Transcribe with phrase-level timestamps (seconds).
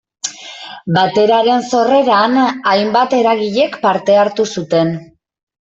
[0.95, 2.39] Bateraren sorreran
[2.73, 4.95] hainbat eragilek parte hartu zuten.